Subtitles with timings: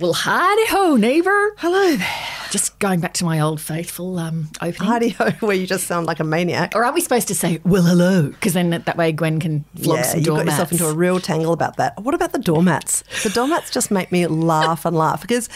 [0.00, 1.54] Well, hidey ho, neighbour.
[1.58, 2.26] Hello there.
[2.50, 4.88] Just going back to my old faithful um, opening.
[4.88, 6.72] Heidi ho, where you just sound like a maniac.
[6.74, 8.28] Or are we supposed to say, well, hello?
[8.28, 11.20] Because then that way Gwen can flog yeah, some you got yourself into a real
[11.20, 12.00] tangle about that.
[12.02, 13.04] What about the doormats?
[13.24, 15.48] The doormats just make me laugh and laugh because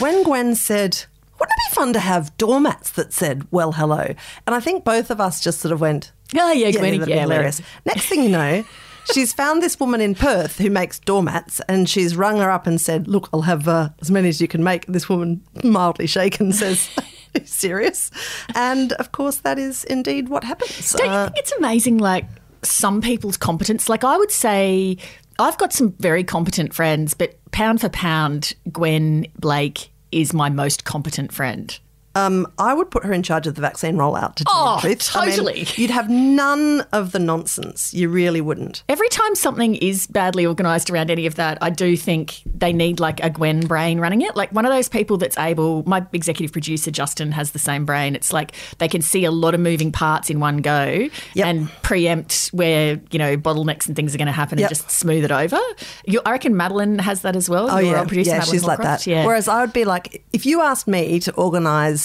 [0.00, 1.04] when Gwen said,
[1.38, 4.12] "Wouldn't it be fun to have doormats that said, well, hello?"
[4.44, 7.20] and I think both of us just sort of went, Oh, yeah, Gwenny, be yeah,
[7.20, 8.64] hilarious." Next thing you know.
[9.12, 12.80] She's found this woman in Perth who makes doormats, and she's rung her up and
[12.80, 16.52] said, "Look, I'll have uh, as many as you can make." This woman, mildly shaken,
[16.52, 16.88] says,
[17.44, 18.10] "Serious?"
[18.54, 20.92] And of course, that is indeed what happens.
[20.92, 22.26] Don't you Uh, think it's amazing, like
[22.62, 23.88] some people's competence?
[23.88, 24.96] Like I would say,
[25.38, 30.84] I've got some very competent friends, but pound for pound, Gwen Blake is my most
[30.84, 31.78] competent friend.
[32.14, 34.36] Um, I would put her in charge of the vaccine rollout.
[34.36, 35.66] To tell Oh, the truth, I mean, totally.
[35.76, 37.92] you'd have none of the nonsense.
[37.92, 38.84] You really wouldn't.
[38.88, 43.00] Every time something is badly organised around any of that, I do think they need
[43.00, 44.36] like a Gwen brain running it.
[44.36, 48.14] Like one of those people that's able, my executive producer, Justin, has the same brain.
[48.14, 51.46] It's like they can see a lot of moving parts in one go Yep.
[51.46, 54.70] and preempt where, you know, bottlenecks and things are going to happen Yep.
[54.70, 55.58] and just smooth it over.
[56.06, 57.68] You, I reckon Madeline has that as well.
[57.70, 59.06] Oh yeah, yeah, Madeline she's like that.
[59.06, 59.26] Yeah.
[59.26, 62.03] Whereas I would be like, if you asked me to organise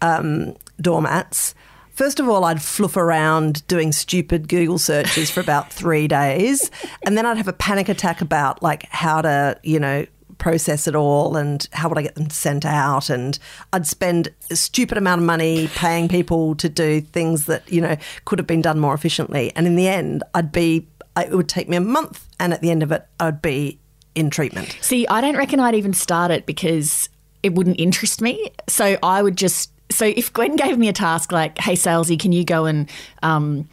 [0.00, 1.54] um, doormats.
[1.92, 6.70] First of all, I'd fluff around doing stupid Google searches for about three days,
[7.04, 10.06] and then I'd have a panic attack about like how to, you know,
[10.38, 13.36] process it all and how would I get them sent out, and
[13.72, 17.96] I'd spend a stupid amount of money paying people to do things that you know
[18.24, 21.68] could have been done more efficiently, and in the end, I'd be it would take
[21.68, 23.80] me a month, and at the end of it, I'd be
[24.14, 24.76] in treatment.
[24.80, 27.08] See, I don't reckon I'd even start it because
[27.42, 28.50] it wouldn't interest me.
[28.68, 29.72] So I would just.
[29.90, 32.90] So if Gwen gave me a task like, "Hey, Salesy, can you go and
[33.22, 33.68] um,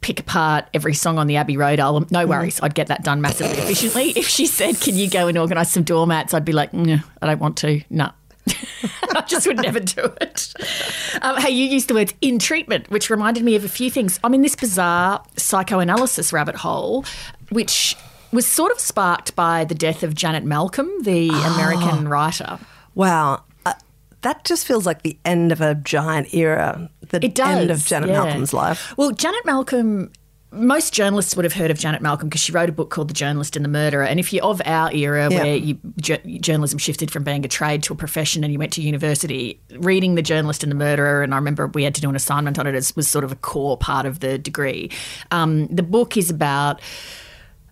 [0.00, 3.20] pick apart every song on the Abbey Road album?" No worries, I'd get that done
[3.20, 4.10] massively efficiently.
[4.10, 7.26] If she said, "Can you go and organise some doormats?" I'd be like, "No, I
[7.26, 7.82] don't want to.
[7.90, 8.10] No."
[9.16, 10.52] I just would never do it.
[11.22, 14.20] Um, hey, you used the words in treatment, which reminded me of a few things.
[14.22, 17.06] I'm in this bizarre psychoanalysis rabbit hole,
[17.48, 17.96] which
[18.32, 22.58] was sort of sparked by the death of Janet Malcolm, the American writer.
[22.94, 23.44] Wow.
[23.66, 23.72] Uh,
[24.22, 26.90] that just feels like the end of a giant era.
[27.10, 27.58] The It does.
[27.58, 28.22] end of Janet yeah.
[28.24, 28.94] Malcolm's life.
[28.96, 30.10] Well, Janet Malcolm.
[30.56, 33.14] Most journalists would have heard of Janet Malcolm because she wrote a book called The
[33.14, 34.04] Journalist and the Murderer.
[34.04, 35.42] And if you're of our era Yeah.
[35.42, 38.72] where you, ju- journalism shifted from being a trade to a profession and you went
[38.74, 42.08] to university, reading The Journalist and the Murderer, and I remember we had to do
[42.08, 44.92] an assignment on it, as was sort of a core part of the degree.
[45.32, 46.80] Um, the book is about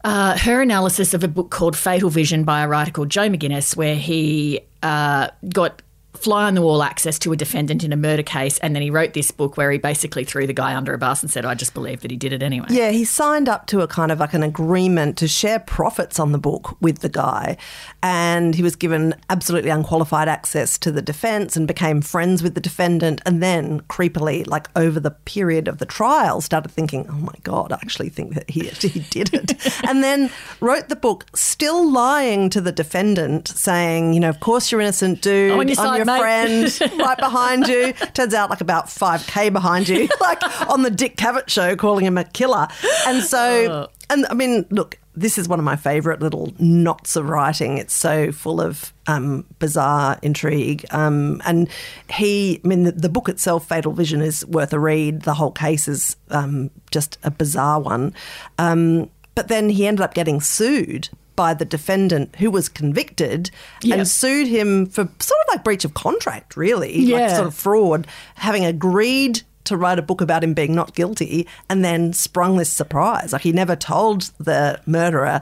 [0.05, 3.77] uh, her analysis of a book called Fatal Vision by a writer called Joe McGinniss,
[3.77, 5.83] where he uh, got
[6.15, 8.91] fly on the wall access to a defendant in a murder case, and then he
[8.91, 11.55] wrote this book where he basically threw the guy under a bus and said, "I
[11.55, 14.21] just believe that he did it anyway." Yeah, he signed up to a kind of
[14.21, 17.57] like an agreement to share profits on the book with the guy.
[18.03, 22.61] And he was given absolutely unqualified access to the defense and became friends with the
[22.61, 23.21] defendant.
[23.25, 27.73] And then, creepily, like over the period of the trial, started thinking, oh my God,
[27.73, 29.85] I actually think that he, he did it.
[29.89, 30.31] and then
[30.61, 35.23] wrote the book, still lying to the defendant, saying, you know, of course you're innocent,
[35.23, 35.53] dude.
[35.53, 37.93] Oh, on your mate." friend right behind you.
[38.15, 42.19] Turns out like about 5K behind you, like on the Dick Cavett show, calling him
[42.19, 42.69] a killer.
[43.07, 47.29] And so, and I mean, look, this is one of my favourite little knots of
[47.29, 47.79] writing.
[47.79, 50.87] It's so full of um, bizarre intrigue.
[50.91, 51.69] Um, and
[52.11, 55.23] he, I mean, the, the book itself, Fatal Vision, is worth a read.
[55.23, 58.15] The whole case is um, just a bizarre one.
[58.59, 63.51] Um, but then he ended up getting sued by the defendant who was convicted
[63.83, 63.97] Yeah.
[63.97, 68.07] and sued him for sort of like breach of contract, really, like sort of fraud,
[68.37, 72.71] having agreed to write a book about him being not guilty and then sprung this
[72.73, 73.33] surprise.
[73.33, 75.41] Like he never told the murderer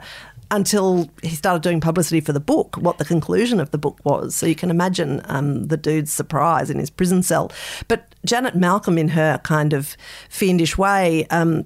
[0.51, 4.35] until he started doing publicity for the book what the conclusion of the book was.
[4.35, 7.51] So you can imagine um, the dude's surprise in his prison cell.
[7.87, 9.95] But Janet Malcolm, in her kind of
[10.29, 11.65] fiendish way, um,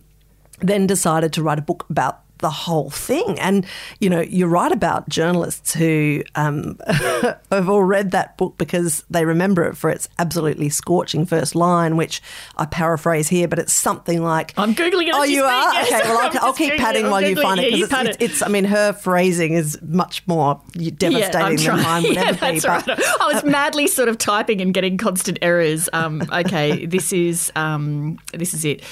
[0.60, 3.40] then decided to write a book about the whole thing.
[3.40, 3.66] And,
[4.00, 9.26] you know, you're right about journalists who um, have all read that book because they
[9.26, 12.22] remember it for its absolutely scorching first line, which
[12.58, 15.74] I paraphrase here, but it's something like I'm Googling it Oh, you you are?
[15.74, 15.88] yes.
[16.02, 17.10] Okay, well, I'll, I'll keep Googling padding it.
[17.10, 17.68] While you find it.
[17.74, 18.22] it Yeah, because it's, it.
[18.24, 21.84] it's, it's, I mean, her phrasing is much more devastating I'm than trying.
[21.84, 22.60] mine would yeah, ever be.
[22.60, 23.00] that's but- right.
[23.22, 25.88] I was madly sort of typing and getting constant errors.
[25.94, 28.84] Um, okay, this is um, this is it.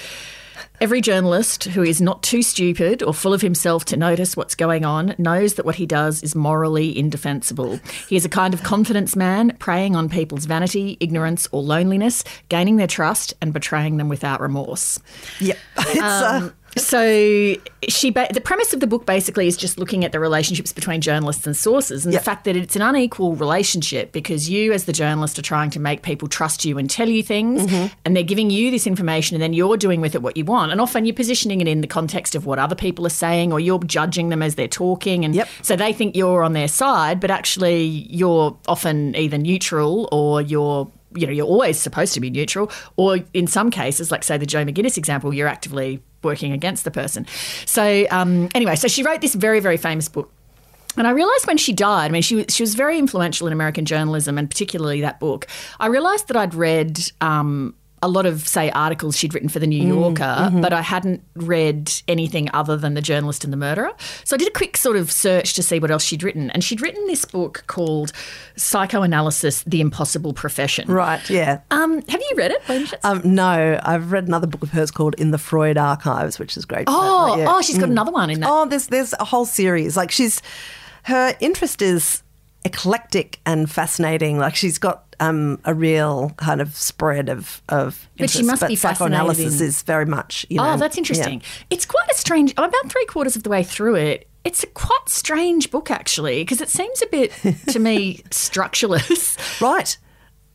[0.84, 4.84] Every journalist who is not too stupid or full of himself to notice what's going
[4.84, 7.80] on knows that what he does is morally indefensible.
[8.10, 12.76] He is a kind of confidence man, preying on people's vanity, ignorance, or loneliness, gaining
[12.76, 15.00] their trust and betraying them without remorse.
[15.40, 15.58] Yep.
[15.78, 17.56] It's, uh, So
[17.88, 21.02] she, ba- the premise of the book basically is just looking at the relationships between
[21.02, 22.22] journalists and sources, and Yep.
[22.22, 25.80] the fact that it's an unequal relationship because you, as the journalist, are trying to
[25.80, 27.94] make people trust you and tell you things, Mm-hmm.
[28.06, 30.72] and they're giving you this information, and then you're doing with it what you want,
[30.72, 33.60] and often you're positioning it in the context of what other people are saying, or
[33.60, 35.48] you're judging them as they're talking, and Yep.
[35.62, 40.92] so they think you're on their side, but actually you're often either neutral or you're
[41.16, 44.48] you know you're always supposed to be neutral, or in some cases, like say the
[44.48, 47.26] Joe McGinniss example, you're actively working against the person.
[47.66, 50.32] So um, anyway, so she wrote this very very famous book.
[50.96, 53.54] And I realized when she died, I mean, she was, she was very influential in
[53.54, 55.48] American journalism and particularly that book.
[55.80, 57.74] I realized that I'd read um,
[58.04, 61.92] a lot of, say, articles she'd written for the New Yorker, but I hadn't read
[62.08, 63.94] anything other than The Journalist and the Murderer.
[64.26, 66.52] So I did a quick sort of search to see what else she'd written.
[66.52, 68.12] And she'd written this book called
[68.58, 70.92] Psychoanalysis The Impossible Profession.
[70.92, 71.62] Right, yeah.
[71.72, 72.62] Um, have you read it?
[72.68, 73.06] by any chance?
[73.06, 76.66] Um, no, I've read another book of hers called In the Freud Archives, which is
[76.66, 76.84] great.
[76.88, 77.46] oh, yeah.
[77.48, 78.50] oh, she's got another one in that.
[78.52, 79.96] Oh, there's there's a whole series.
[79.96, 80.42] Like she's
[81.04, 82.24] her interest is
[82.66, 84.38] eclectic and fascinating.
[84.38, 88.76] Like she's got um, a real kind of spread of of But she must be
[88.76, 90.46] psychoanalysis in- is very much.
[90.50, 91.42] You know, Oh, that's interesting.
[91.70, 92.54] It's quite a strange.
[92.58, 94.28] I'm about three quarters of the way through it.
[94.44, 97.32] It's a quite strange book, actually, because it seems a bit,
[97.70, 99.38] to me, structureless.
[99.62, 99.98] Right.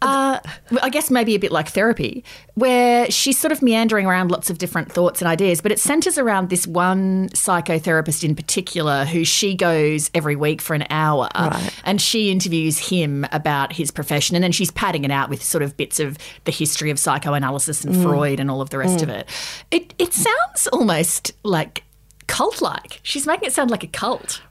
[0.00, 0.38] Uh,
[0.80, 2.22] I guess maybe a bit like therapy,
[2.54, 6.16] where she's sort of meandering around lots of different thoughts and ideas, but it centers
[6.18, 11.70] around this one psychotherapist in particular who she goes every week for an hour Right.
[11.84, 15.62] and she interviews him about his profession and then she's padding it out with sort
[15.62, 19.08] of bits of the history of psychoanalysis and Freud and all of the rest of
[19.08, 19.28] it.
[19.72, 21.82] It it sounds almost like
[22.28, 23.00] cult like.
[23.02, 24.42] She's making it sound like a cult.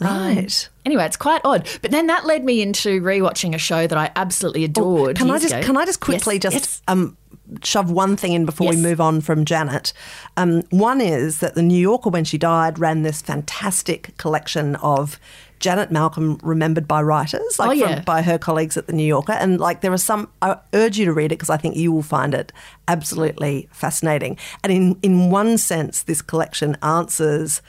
[0.00, 0.68] Right.
[0.84, 1.68] Anyway, it's quite odd.
[1.82, 5.16] But then that led me into rewatching a show that I absolutely adored.
[5.16, 5.62] Can I just ago.
[5.64, 6.82] can I just quickly Yes, just yes.
[6.88, 7.16] um,
[7.62, 9.92] shove one thing in before we move on from Janet?
[10.36, 15.18] Um, one is that the New Yorker, when she died, ran this fantastic collection of.
[15.60, 17.94] Janet Malcolm remembered by writers, like Oh, yeah.
[17.94, 20.28] from, by her colleagues at the New Yorker, and like there are some.
[20.42, 22.52] I urge you to read it because I think you will find it
[22.86, 24.36] absolutely fascinating.
[24.62, 27.62] And in in one sense, this collection answers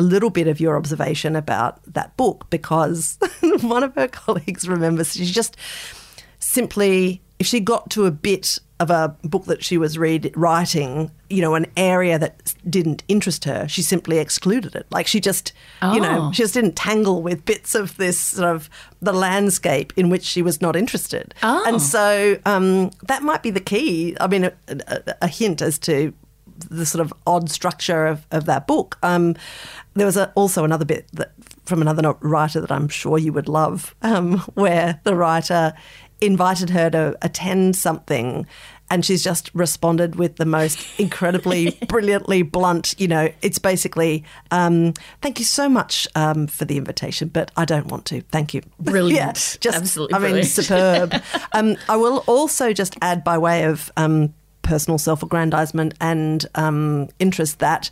[0.00, 3.18] a little bit of your observation about that book because
[3.60, 5.56] one of her colleagues remembers she just
[6.38, 11.10] simply if she got to a bit of a book that she was read writing
[11.28, 15.52] you know an area that didn't interest her she simply excluded it like she just
[15.92, 16.32] you know Oh.
[16.32, 18.70] she just didn't tangle with bits of this sort of
[19.02, 21.62] the landscape in which she was not interested Oh.
[21.66, 25.78] and so um, that might be the key i mean a, a, a hint as
[25.80, 26.14] to
[26.62, 28.98] the sort of odd structure of, of that book.
[29.02, 29.36] Um,
[29.94, 31.32] there was a, also another bit that,
[31.64, 35.72] from another writer that I'm sure you would love, um, where the writer
[36.20, 38.46] invited her to attend something.
[38.92, 44.94] And she's just responded with the most incredibly brilliantly blunt, you know, it's basically, um,
[45.22, 48.22] thank you so much um, for the invitation, but I don't want to.
[48.32, 48.62] Thank you.
[48.80, 49.16] Brilliant.
[49.16, 50.48] yeah, just, Absolutely I mean, brilliant.
[50.48, 51.22] superb.
[51.52, 54.34] um, I will also just add, by way of um,
[54.70, 57.90] personal self aggrandizement and um, interest, that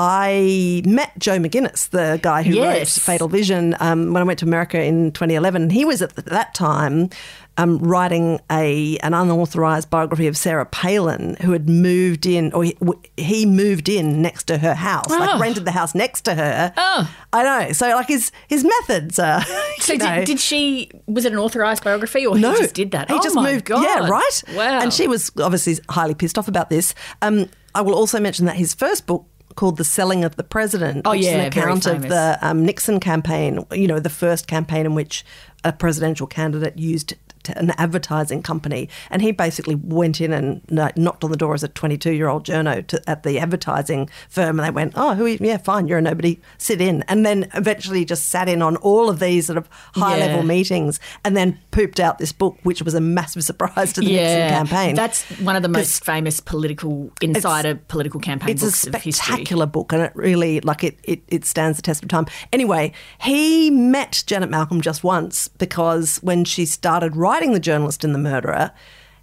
[0.00, 2.96] I met Joe McGinniss, the guy who Yes.
[2.96, 5.70] wrote Fatal Vision, um, when I went to America in 2011.
[5.70, 7.10] He was at that time
[7.56, 12.76] um, writing a an unauthorized biography of Sarah Palin, who had moved in, or he,
[13.16, 15.40] he moved in next to her house, like Oh.
[15.40, 16.72] rented the house next to her.
[16.76, 17.12] Oh.
[17.32, 17.72] I know.
[17.72, 19.42] So, like his his methods are.
[19.80, 20.90] So did, did she?
[21.06, 23.08] Was it an authorized biography, or no, he just did that?
[23.08, 23.64] He oh just moved.
[23.64, 23.82] God.
[23.82, 24.42] Yeah, right.
[24.54, 24.80] Wow.
[24.80, 26.94] And she was obviously highly pissed off about this.
[27.22, 29.24] Um, I will also mention that his first book
[29.58, 33.00] called "The Selling of the President," Oh, which is an account of the um, Nixon
[33.00, 33.66] campaign.
[33.72, 35.24] You know, the first campaign in which
[35.64, 37.14] a presidential candidate used
[37.56, 41.62] an advertising company, and he basically went in and uh, knocked on the door as
[41.62, 45.24] a 22 year old journo to, at the advertising firm, and they went, "Oh, who?
[45.24, 45.38] Are you?
[45.40, 46.40] Yeah, fine, you're a nobody.
[46.58, 50.18] Sit in." And then eventually just sat in on all of these sort of high
[50.18, 54.06] level meetings, and then pooped out this book, which was a massive surprise to the
[54.12, 54.94] Nixon campaign.
[54.94, 60.02] That's one of the most famous political insider political campaign it's a spectacular book and
[60.02, 64.50] it really like it, it it stands the test of time anyway he met janet
[64.50, 68.72] malcolm just once because when she started writing the journalist and the murderer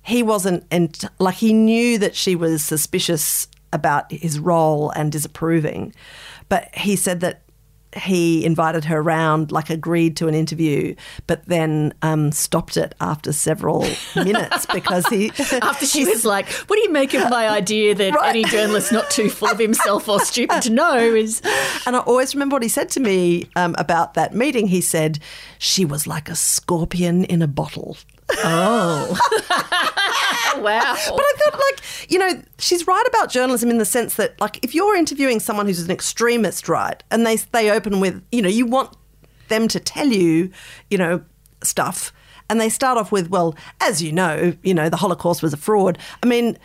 [0.03, 5.93] he wasn't and like he knew that she was suspicious about his role and disapproving
[6.47, 7.41] but he said that
[7.95, 10.95] he invited her around, like agreed to an interview,
[11.27, 13.81] but then um, stopped it after several
[14.15, 18.13] minutes because he After she was like, "What do you make of my idea that
[18.15, 18.29] Right.
[18.29, 21.41] any journalist not too full of himself or stupid to know is?"
[21.85, 24.67] And I always remember what he said to me um, about that meeting.
[24.67, 25.19] He said,
[25.57, 27.97] she was like a scorpion in a bottle.
[28.29, 29.09] Oh.
[30.57, 30.95] wow.
[30.95, 34.63] But I thought, like, you know, she's right about journalism in the sense that, like,
[34.63, 38.49] if you're interviewing someone who's an extremist, right, and they they open with, you know,
[38.49, 38.95] you want
[39.47, 40.49] them to tell you,
[40.89, 41.23] you know,
[41.63, 42.11] stuff,
[42.49, 45.57] and they start off with, well, as you know, you know, the Holocaust was a
[45.57, 45.97] fraud.
[46.23, 46.57] I mean.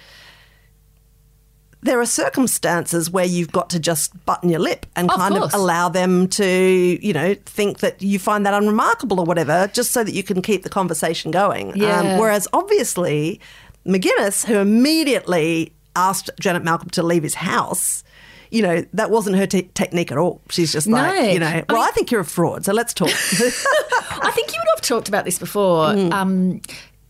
[1.83, 5.55] There are circumstances where you've got to just button your lip and Of kind course.
[5.55, 9.91] of allow them to, you know, think that you find that unremarkable or whatever, just
[9.93, 11.71] so that you can keep the conversation going.
[11.83, 13.41] Um, whereas obviously,
[13.87, 18.05] McGinniss, who immediately asked Janet Malcolm to leave his house,
[18.51, 20.41] you know, that wasn't her te- technique at all.
[20.51, 21.21] She's just like, No.
[21.31, 23.09] you know, well, I, mean- think you're a fraud, so let's talk.
[23.11, 25.87] I think you and I've talked about this before.
[25.89, 26.13] Mm.
[26.13, 26.61] Um,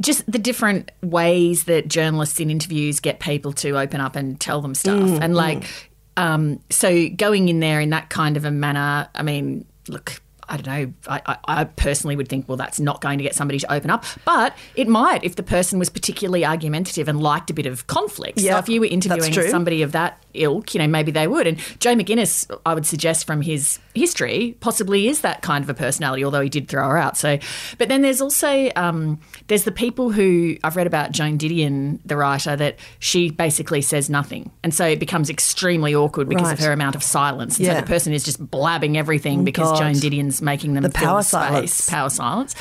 [0.00, 4.61] just the different ways that journalists in interviews get people to open up and tell
[4.61, 4.99] them stuff.
[4.99, 9.23] Mm, and like, um, so going in there in that kind of a manner, I
[9.23, 10.21] mean, look.
[10.50, 10.92] I don't know.
[11.09, 13.88] I, I, I personally would think, well, that's not going to get somebody to open
[13.90, 17.87] up, but it might if the person was particularly argumentative and liked a bit of
[17.87, 18.38] conflict.
[18.40, 21.47] Yeah, so if you were interviewing somebody of that ilk, you know, maybe they would.
[21.47, 25.75] And Joe McGinniss, I would suggest from his history, possibly is that kind of a
[25.75, 27.16] personality, although he did throw her out.
[27.16, 27.38] So,
[27.78, 32.16] but then there's also um, there's the people who I've read about Joan Didion, the
[32.16, 36.52] writer, that she basically says nothing, and so it becomes extremely awkward because Right.
[36.59, 37.59] of her amount of silence.
[37.59, 37.75] And Yeah.
[37.75, 39.78] so the person is just blabbing everything because God.
[39.78, 41.89] Joan Didion's making them The power space, silence.
[41.91, 42.55] power silence.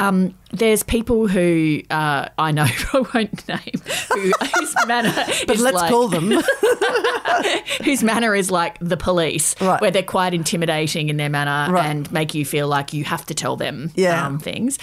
[0.00, 2.62] Um, there's people who uh, I know
[2.92, 5.12] I won't name who, whose manner
[5.46, 6.30] but is let's like, call them.
[7.84, 9.80] whose manner is like the police, Right.
[9.80, 11.86] where they're quite intimidating in their manner Right.
[11.86, 14.24] and make you feel like you have to tell them Yeah.
[14.26, 14.78] um, things.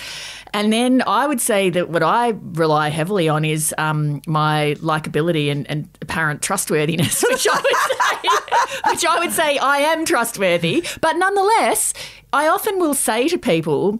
[0.53, 5.51] And then I would say that what I rely heavily on is um, my likability
[5.51, 10.85] and, and apparent trustworthiness, which I would say, which I would say I am trustworthy.
[11.01, 11.93] But nonetheless,
[12.31, 13.99] I often will say to people.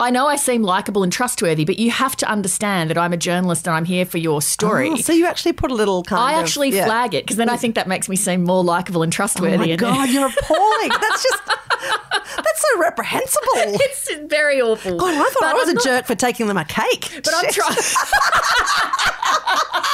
[0.00, 3.16] I know I seem likable and trustworthy, but you have to understand that I'm a
[3.16, 4.90] journalist and I'm here for your story.
[4.90, 6.44] Oh, so you actually put a little kind I of.
[6.44, 6.86] actually yeah.
[6.86, 9.54] flag it because then I think that makes me seem more likable and trustworthy.
[9.56, 10.88] Oh my God, you're appalling.
[11.00, 11.42] That's just.
[12.36, 13.46] That's so reprehensible.
[13.54, 14.96] it's very awful.
[14.96, 17.10] God, I thought But I was I'm a not- jerk for taking them a cake.
[17.22, 17.76] But I'm trying.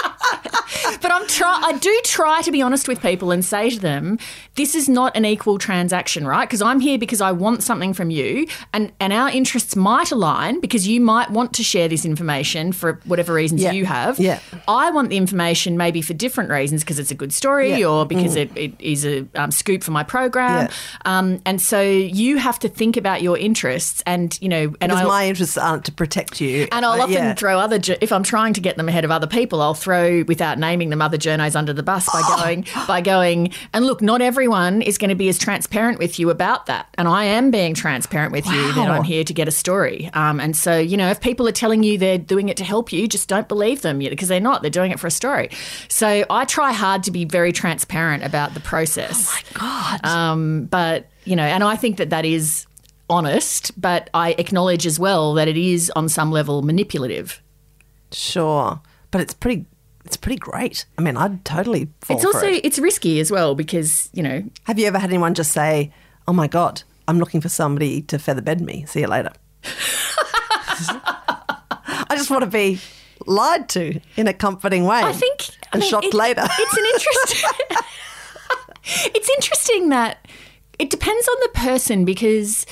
[1.03, 1.61] but I'm try.
[1.65, 4.19] I do try to be honest with people and say to them,
[4.55, 6.49] "This is not an equal transaction, right?
[6.49, 10.61] Because I'm here because I want something from you, and and our interests might align
[10.61, 13.73] because you might want to share this information for whatever reasons Yeah.
[13.73, 14.19] you have.
[14.19, 14.39] Yeah.
[14.69, 17.87] I want the information maybe for different reasons because it's a good story Yeah.
[17.87, 20.67] or because it, it is a um, scoop for my program.
[20.69, 20.71] Yeah.
[21.05, 25.07] Um, and so you have to think about your interests, and you know, and Because
[25.07, 26.69] my interests aren't to protect you.
[26.73, 29.27] and I'll Uh, often throw other, if I'm trying to get them ahead of other
[29.27, 33.53] people, I'll throw, without naming them, other journos under the bus by going, by going,
[33.73, 36.87] and look, not everyone is going to be as transparent with you about that.
[36.95, 38.97] And I am being transparent with you that Wow.
[38.97, 40.11] I'm here to get a story.
[40.15, 42.93] Um, and so, you know, if people are telling you they're doing it to help
[42.93, 44.63] you, just don't believe them because they're not.
[44.63, 45.51] They're doing it for a story.
[45.89, 49.29] So I try hard to be very transparent about the process.
[49.29, 50.07] Oh my god.
[50.07, 52.67] Um, but you know, and I think that that is
[53.09, 57.43] honest, but I acknowledge as well that it is on some level manipulative.
[58.13, 59.67] Sure, but it's pretty.
[60.05, 60.87] It's pretty great.
[60.99, 62.65] I mean, I'd totally fall it's for also it.
[62.65, 65.93] it's risky as well because you know Have you ever had anyone just say,
[66.27, 68.85] "Oh my god, I'm looking for somebody to feather bed me.
[68.87, 69.33] See you later."
[70.83, 72.81] I just want to be
[73.27, 75.01] lied to in a comforting way.
[75.03, 76.43] I think I and mean, shocked it- later.
[76.45, 77.77] It's an interesting.
[79.15, 80.27] it's interesting that
[80.79, 82.65] it depends on the person because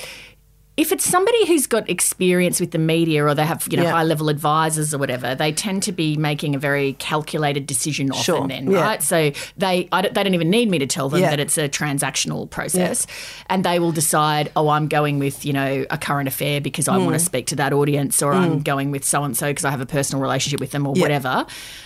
[0.78, 3.90] if it's somebody who's got experience with the media or they have you know Yeah.
[3.92, 8.22] high level advisors or whatever, they tend to be making a very calculated decision often.
[8.24, 8.48] Sure.
[8.48, 8.80] Then Yeah.
[8.82, 11.30] right, so they I don't, they don't even need me to tell them Yeah.
[11.30, 13.06] that it's a transactional process,
[13.50, 16.96] and they will decide, oh, I'm going with you know a current affair because I
[16.96, 17.04] Hmm.
[17.06, 19.70] want to speak to that audience, or I'm going with so and so because I
[19.70, 21.44] have a personal relationship with them, or whatever.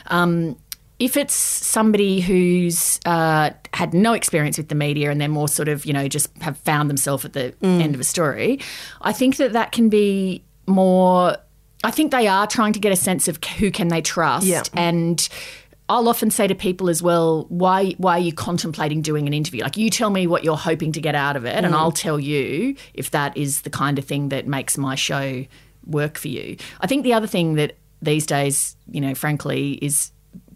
[0.09, 0.57] Um,
[1.03, 5.69] if it's somebody who's uh, had no experience with the media and they're more sort
[5.69, 7.83] of, you know, just have found themselves at the Mm.
[7.83, 8.61] end of a story,
[9.01, 11.37] I think that that can be more.
[11.83, 14.63] I think they are trying to get a sense of who can they trust, Yeah.
[14.75, 15.29] and
[15.89, 19.63] I'll often say to people as well, why why are you contemplating doing an interview?
[19.65, 21.65] Like you tell me what you're hoping to get out of it, Mm.
[21.65, 25.45] and I'll tell you if that is the kind of thing that makes my show
[25.85, 26.57] work for you.
[26.81, 30.12] I think the other thing that these days, you know, frankly, is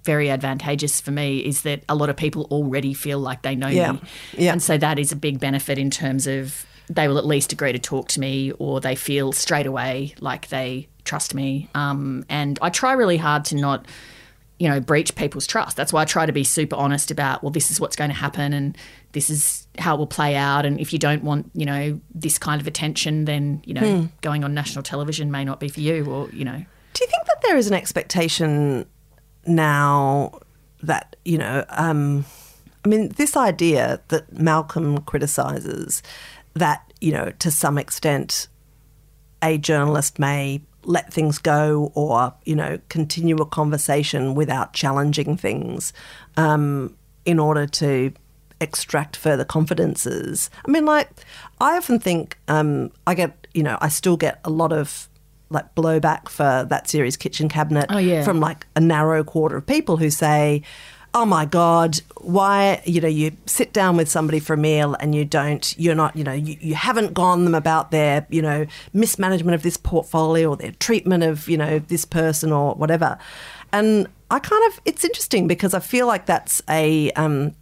[0.06, 3.68] very advantageous for me is that a lot of people already feel like they know
[3.68, 3.92] Yeah.
[3.92, 4.00] me.
[4.38, 4.52] Yeah.
[4.52, 7.72] And so that is a big benefit in terms of they will at least agree
[7.72, 11.68] to talk to me or they feel straight away like they trust me.
[11.74, 13.86] Um, and I try really hard to not,
[14.60, 15.76] you know, breach people's trust.
[15.76, 18.16] That's why I try to be super honest about, well, this is what's going to
[18.16, 18.78] happen and
[19.12, 20.64] this is how it will play out.
[20.64, 24.06] And if you don't want, you know, this kind of attention, then, you know, Hmm.
[24.22, 26.52] going on national television may not be for you or, you know.
[26.94, 28.86] Do you think that there is an expectation
[29.46, 30.40] now
[30.82, 31.64] that you know.
[31.70, 32.24] Um,
[32.84, 36.02] I mean, this idea that Malcolm criticises
[36.54, 38.48] that you know to some extent
[39.42, 45.92] a journalist may let things go or you know continue a conversation without challenging things
[46.36, 48.12] um, in order to
[48.60, 50.48] extract further confidences.
[50.66, 51.10] I mean, like
[51.60, 55.08] I often think um, I get you know I still get a lot of
[55.50, 58.24] like blowback for that series Kitchen Cabinet Oh, yeah.
[58.24, 60.62] from like a narrow quarter of people who say,
[61.14, 65.14] "Oh my god, why you know you sit down with somebody for a meal and
[65.14, 68.66] you don't you're not you know you, you haven't gone them about their you know
[68.92, 73.16] mismanagement of this portfolio or their treatment of you know this person or whatever."
[73.72, 77.54] And I kind of it's interesting because I feel like that's a um,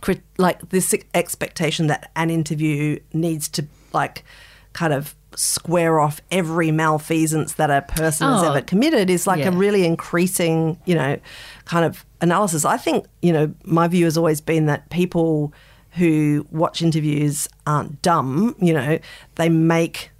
[0.00, 4.24] crit- like this expectation that an interview needs to like
[4.72, 9.40] kind of square off every malfeasance that a person has Oh, ever committed is like
[9.40, 9.48] yeah.
[9.48, 11.18] a really increasing, you know,
[11.64, 12.64] kind of analysis.
[12.64, 15.52] I think, you know, my view has always been that people
[15.92, 18.98] who watch interviews aren't dumb, you know,
[19.36, 20.10] they make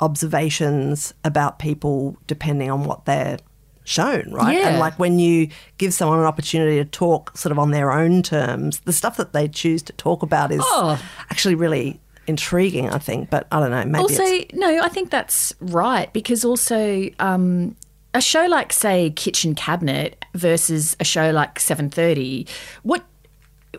[0.00, 3.38] observations about people depending on what they're
[3.84, 4.56] shown, right?
[4.58, 4.68] Yeah.
[4.68, 8.22] And like when you give someone an opportunity to talk sort of on their own
[8.22, 11.00] terms, the stuff that they choose to talk about is Oh.
[11.30, 13.30] actually really intriguing, I think.
[13.30, 17.76] But I don't know, maybe also, it's, no, I think that's right because also um,
[18.14, 22.46] a show like, say, Kitchen Cabinet versus a show like Seven Thirty,
[22.82, 23.04] what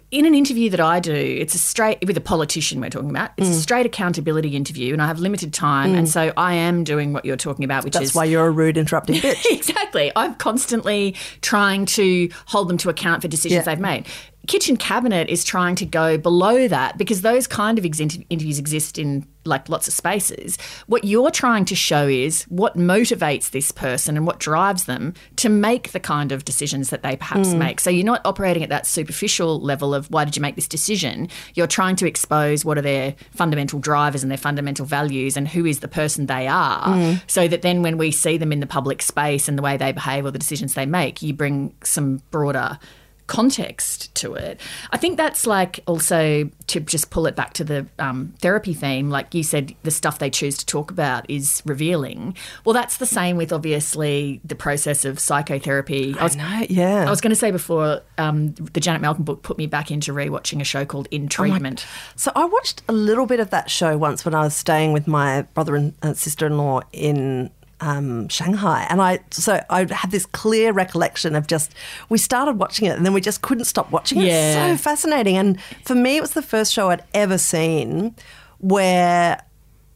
[0.09, 3.29] in an interview that I do, it's a straight with a politician we're talking about.
[3.37, 3.45] Mm.
[3.45, 7.13] It's a straight accountability interview, and I have limited time, and so I am doing
[7.13, 9.45] what you're talking about, which that's is why you're a rude interrupting bitch.
[9.51, 10.11] exactly.
[10.15, 13.75] I'm constantly trying to hold them to account for decisions Yeah.
[13.75, 14.07] they've made.
[14.45, 18.97] Kitchen Cabinet is trying to go below that because those kind of ex- interviews exist
[18.97, 20.57] in like lots of spaces.
[20.87, 25.49] What you're trying to show is what motivates this person and what drives them to
[25.49, 27.57] make the kind of decisions that they perhaps mm.
[27.57, 27.79] make.
[27.79, 31.29] So you're not operating at that superficial level of why did you make this decision?
[31.55, 35.65] You're trying to expose what are their fundamental drivers and their fundamental values and who
[35.65, 37.21] is the person they are mm.
[37.27, 39.91] so that then when we see them in the public space and the way they
[39.91, 42.77] behave or the decisions they make, you bring some broader
[43.27, 44.59] context to it.
[44.91, 49.09] I think that's like also to just pull it back to the um, therapy theme,
[49.09, 52.35] like you said, the stuff they choose to talk about is revealing.
[52.65, 56.15] Well, that's the same with obviously the process of psychotherapy.
[56.19, 57.05] I was, no, yeah.
[57.05, 60.13] I was going to say before, um, the Janet Malcolm book put me back into
[60.13, 61.85] rewatching a show called Oh In Treatment.
[62.15, 65.07] So I watched a little bit of that show once when I was staying with
[65.07, 67.51] my brother and uh, sister-in-law in
[67.83, 71.75] um, Shanghai, and I so I had this clear recollection of just
[72.07, 74.27] we started watching it and then we just couldn't stop watching it.
[74.27, 74.71] Yeah.
[74.71, 78.15] It's so fascinating, and for me, it was the first show I'd ever seen
[78.59, 79.43] where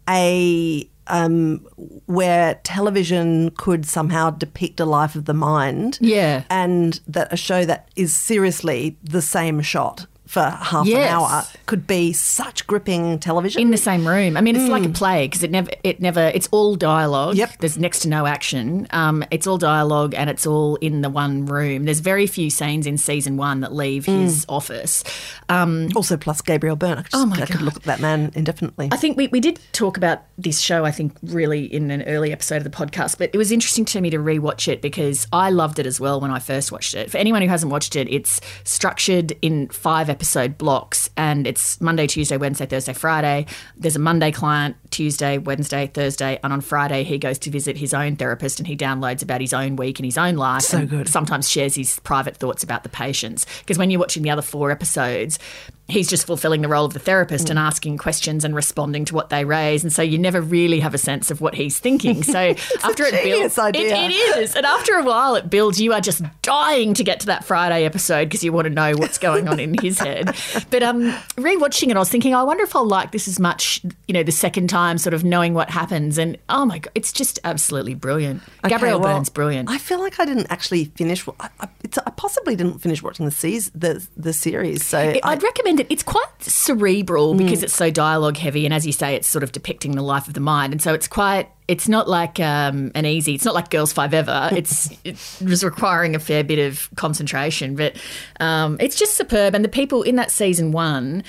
[0.09, 1.65] a um,
[2.07, 5.97] where television could somehow depict a life of the mind.
[6.01, 6.43] Yeah.
[6.49, 10.97] and that a show that is seriously the same shot for half Yes.
[11.09, 13.61] an hour could be such gripping television.
[13.61, 14.37] in the same room.
[14.37, 17.35] I mean, it's like a play because it never, it never, it's all dialogue.
[17.35, 17.39] Mm.
[17.39, 17.51] Yep.
[17.59, 18.87] There's next to no action.
[18.91, 21.85] Um, it's all dialogue and it's all in the one room.
[21.85, 25.03] There's very few scenes in season one that leave his office.
[25.49, 26.97] Um, also, plus Gabriel Byrne.
[26.97, 28.89] I just, Oh my I could look at that man indefinitely.
[28.91, 32.31] I think we, we did talk about this show, I think, really in an early
[32.31, 35.49] episode of the podcast, but it was interesting to me to rewatch it because I
[35.51, 37.09] loved it as well when I first watched it.
[37.09, 42.07] For anyone who hasn't watched it, it's structured in five episode blocks and it's Monday,
[42.07, 43.45] Tuesday, Wednesday, Thursday, Friday.
[43.75, 47.93] There's a Monday client, Tuesday, Wednesday, Thursday, and on Friday he goes to visit his
[47.93, 50.63] own therapist and he downloads about his own week and his own life.
[50.63, 51.07] So good.
[51.07, 53.45] Sometimes shares his private thoughts about the patients.
[53.59, 55.37] Because when you're watching the other four episodes,
[55.87, 57.51] he's just fulfilling the role of the therapist Mm.
[57.51, 59.83] and asking questions and responding to what they raise.
[59.83, 62.23] And so you never really have a sense of what he's thinking.
[62.23, 62.39] So
[62.83, 63.95] after it builds, idea.
[63.95, 64.55] It, it is.
[64.55, 65.79] And after a while, it builds.
[65.79, 68.93] You are just dying to get to that Friday episode because you want to know
[68.95, 70.35] what's going on in his head.
[70.69, 73.81] But um, rewatching it, I was thinking, I wonder if I'll like this as much,
[74.07, 76.17] you know, the second time, sort of knowing what happens.
[76.17, 78.41] And oh my god, it's just absolutely brilliant.
[78.65, 79.69] Okay, Gabriel well, Byrne's brilliant.
[79.69, 81.25] I feel like I didn't actually finish.
[81.39, 84.85] I, I, it's, I possibly didn't finish watching the seas, the the series.
[84.85, 85.87] So I, I'd recommend it.
[85.89, 89.51] It's quite cerebral because it's so dialogue heavy, and as you say, it's sort of
[89.51, 91.49] depicting the life of the mind, and so it's quite.
[91.67, 93.35] It's not like um, an easy.
[93.35, 94.51] It's not like Girls5eva.
[94.57, 97.97] It's it was requiring a fair bit of concentration, but
[98.39, 99.53] um, it's just superb.
[99.53, 101.23] And the people in that season one,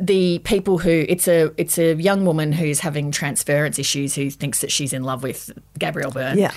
[0.00, 4.62] the people who it's a it's a young woman who's having transference issues who thinks
[4.62, 6.38] that she's in love with Gabriel Byrne.
[6.38, 6.52] Yeah.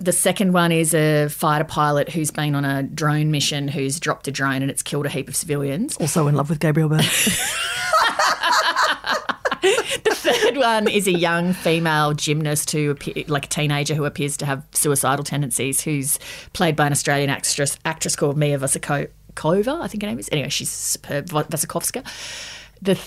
[0.00, 4.26] The second one is a fighter pilot who's been on a drone mission who's dropped
[4.28, 5.96] a drone and it's killed a heap of civilians.
[5.98, 7.04] also in love with Gabriel Byrne.
[10.04, 14.46] The third one is a young female gymnast who, like a teenager, who appears to
[14.46, 16.18] have suicidal tendencies, who's
[16.54, 20.28] played by an Australian actress actress called Mia Vasikova, I think her name is.
[20.32, 21.28] Anyway, she's superb.
[21.28, 22.04] Wasikowska.
[22.80, 22.98] The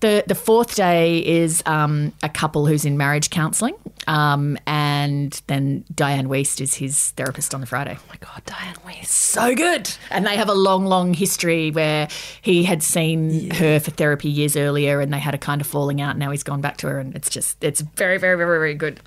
[0.00, 3.74] the the fourth day is um, a couple who's in marriage counselling,
[4.08, 7.96] um, and then Dianne Wiest is his therapist on the Friday.
[7.96, 9.06] Oh my God, Dianne Wiest.
[9.06, 12.08] So good, and they have a long, long history where
[12.40, 16.00] he had seen her for therapy years earlier, and they had a kind of falling
[16.00, 16.16] out.
[16.16, 19.00] Now he's gone back to her, and it's just it's very, very, very, very good.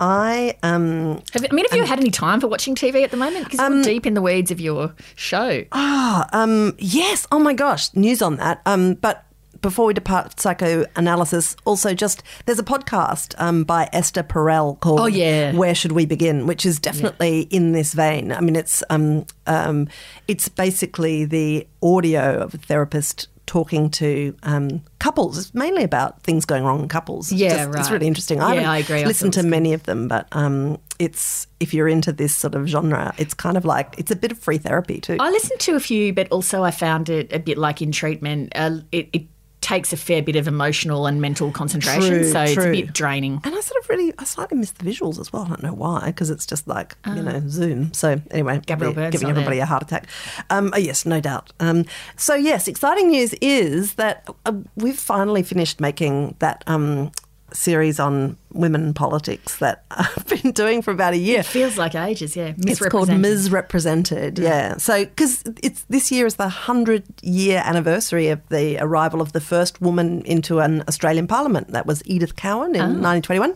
[0.00, 3.16] I um Have, I mean, have you had any time for watching TV at the
[3.16, 3.48] moment?
[3.48, 5.62] Because you're deep in the weeds of your show.
[5.72, 8.60] um yes, oh my gosh, news on that.
[8.66, 9.24] Um but
[9.64, 15.06] before we depart psychoanalysis, also just there's a podcast um, by Esther Perel called Oh,
[15.06, 15.52] yeah.
[15.52, 18.30] Where Should We Begin, which is definitely in this vein.
[18.30, 19.88] I mean, it's um, um,
[20.28, 25.36] it's basically the audio of a therapist talking to um, couples.
[25.38, 27.30] It's mainly about things going wrong in couples.
[27.30, 28.38] Yeah, just- It's really interesting.
[28.38, 29.02] Yeah, I agree.
[29.02, 32.66] I listened to many of them, but um, it's if you're into this sort of
[32.66, 35.16] genre, it's kind of like it's a bit of free therapy too.
[35.20, 38.52] I listened to a few, but also I found it a bit like in treatment.
[38.54, 39.26] Uh, it, it
[39.64, 43.40] takes a fair bit of emotional and mental concentration, True, so it's a bit draining.
[43.44, 45.44] And I sort of really, I slightly miss the visuals as well.
[45.44, 47.92] I don't know why, because it's just like, you know, Zoom.
[47.94, 49.10] So anyway, Ah.
[49.10, 49.62] Giving everybody there.
[49.62, 50.06] a heart attack.
[50.50, 51.52] Um, oh, yes, no doubt.
[51.60, 57.10] Um, so yes, exciting news is that uh, we've finally finished making that um,
[57.54, 61.40] series on women politics that I've been doing for about a year.
[61.40, 62.54] It feels like ages, yeah.
[62.58, 63.20] It's called Misrepresented.
[63.20, 64.76] Misrepresented, yeah.
[64.76, 69.40] So, because it's this year is the hundred year anniversary of the arrival of the
[69.40, 71.68] first woman into an Australian Parliament.
[71.68, 73.54] That was Edith Cowan in 1921,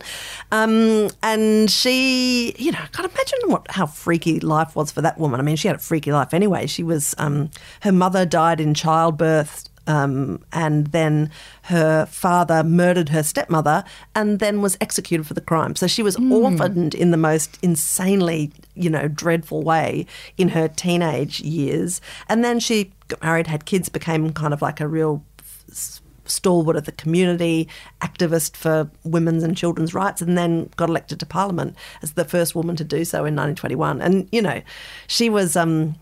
[0.51, 5.17] um, and she, you know, I can't imagine what how freaky life was for that
[5.17, 5.39] woman.
[5.39, 6.67] I mean, she had a freaky life anyway.
[6.67, 7.49] She was um,
[7.81, 9.68] her mother died in childbirth.
[9.89, 11.31] Um, and then
[11.63, 15.75] her father murdered her stepmother and then was executed for the crime.
[15.75, 20.05] So she was orphaned in the most insanely, you know, dreadful way
[20.37, 22.01] in her teenage years.
[22.27, 25.23] And then she got married, had kids, became kind of like a real
[26.25, 27.67] stalwart of the community,
[28.01, 32.53] activist for women's and children's rights, and then got elected to parliament as the first
[32.53, 34.01] woman to do so in 1921.
[34.01, 34.61] And, you know,
[35.07, 35.55] she was.
[35.55, 35.95] Um,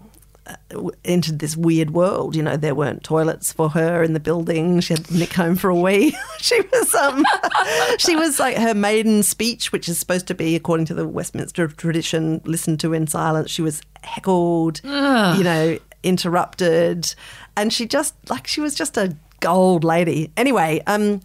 [1.03, 2.35] entered this weird world.
[2.35, 4.79] You know, there weren't toilets for her in the building.
[4.79, 6.15] She had to nick home for a wee.
[6.39, 7.25] she was um,
[7.97, 11.67] she was like her maiden speech, which is supposed to be, according to the Westminster
[11.67, 13.51] tradition, listened to in silence.
[13.51, 17.13] She was heckled, you know, interrupted,
[17.55, 20.31] and she just like she was just a gold lady.
[20.37, 21.21] Anyway, um,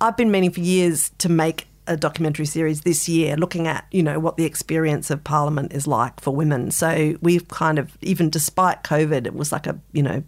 [0.00, 4.02] I've been meaning for years to make a documentary series this year looking at you
[4.02, 8.30] know what the experience of parliament is like for women so we've kind of even
[8.30, 10.22] despite covid it was like a you know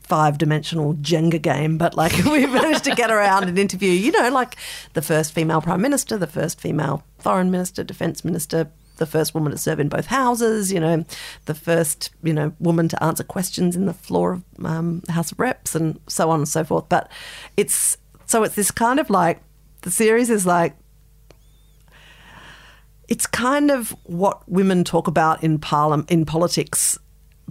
[0.00, 4.30] five dimensional jenga game but like we managed to get around and interview you know
[4.30, 4.56] like
[4.94, 9.52] the first female prime minister the first female foreign minister defense minister the first woman
[9.52, 11.04] to serve in both houses, you know,
[11.44, 15.38] the first, you know, woman to answer questions in the floor of um, House of
[15.38, 16.88] Reps, and so on and so forth.
[16.88, 17.10] But
[17.56, 19.40] it's so it's this kind of like
[19.86, 20.74] the series is like
[23.08, 26.98] it's kind of what women talk about in parliament in politics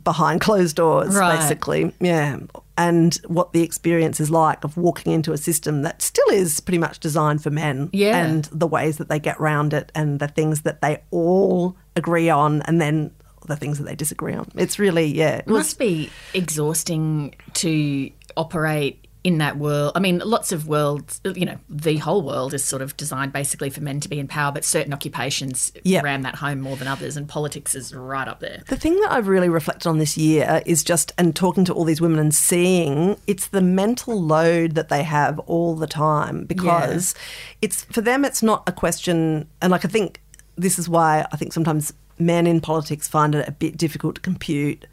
[0.04, 1.40] behind closed doors Right.
[1.40, 2.40] basically yeah
[2.78, 6.78] and what the experience is like of walking into a system that still is pretty
[6.78, 8.18] much designed for men Yeah.
[8.26, 12.30] and the ways that they get around it and the things that they all agree
[12.30, 13.12] on and then
[13.48, 18.12] the things that they disagree on it's really yeah it It must be exhausting to
[18.36, 19.92] operate in that world.
[19.96, 23.72] I mean, lots of worlds, you know, the whole world is sort of designed basically
[23.72, 26.02] for men to be in power, but certain occupations Yeah.
[26.04, 28.62] ram that home more than others, and politics is right up there.
[28.68, 31.86] The thing that I've really reflected on this year is just, and talking to all
[31.86, 37.16] these women and seeing, it's the mental load that they have all the time because
[37.64, 39.48] it's for them, it's not a question.
[39.60, 40.22] And like, I think
[40.56, 44.22] this is why I think sometimes men in politics find it a bit difficult to
[44.22, 44.86] compute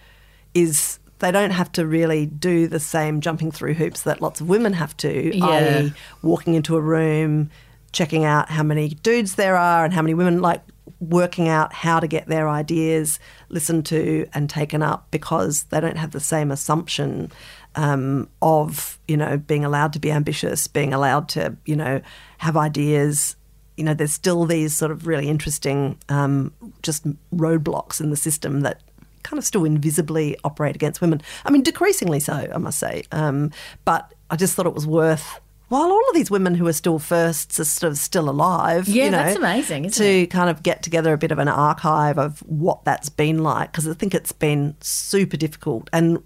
[0.55, 4.48] is they don't have to really do the same jumping through hoops that lots of
[4.48, 5.46] women have to, Yeah.
[5.46, 7.48] i.e., walking into a room,
[7.92, 10.62] checking out how many dudes there are and how many women, like
[11.00, 15.96] working out how to get their ideas listened to and taken up because they don't
[15.96, 17.30] have the same assumption
[17.76, 22.00] um, of, you know, being allowed to be ambitious, being allowed to, you know,
[22.38, 23.37] have ideas.
[23.76, 28.61] You know, there's still these sort of really interesting um, just roadblocks in the system
[28.61, 28.80] that
[29.22, 31.22] kind of still invisibly operate against women.
[31.44, 33.04] I mean, decreasingly so, I must say.
[33.12, 33.50] Um,
[33.85, 35.40] but I just thought it was worth.
[35.68, 39.04] While all of these women who are still firsts are sort of still alive, Yeah,
[39.04, 42.18] you know, that's amazing, isn't to kind of get together a bit of an archive
[42.18, 45.88] of what that's been like, because I think it's been super difficult.
[45.90, 46.22] And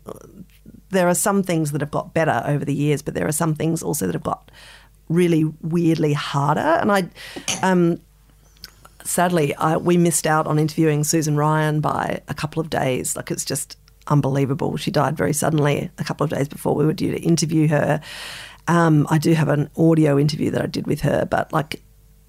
[0.91, 3.55] there are some things that have got better over the years, but there are some
[3.55, 4.51] things also that have got
[5.09, 6.61] really weirdly harder.
[6.61, 7.09] And I,
[7.63, 8.01] um,
[9.07, 13.17] sadly, I, we missed out on interviewing Susan Ryan by a couple of days.
[13.17, 14.77] Like it's just unbelievable.
[14.77, 18.01] She died very suddenly a couple of days before we were due to interview her.
[18.69, 21.83] Um, I do have an audio interview that I did with her, but like